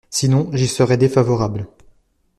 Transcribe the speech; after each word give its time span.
Sinon 0.09 0.49
j’y 0.51 0.67
serai 0.67 0.97
défavorable. 0.97 1.67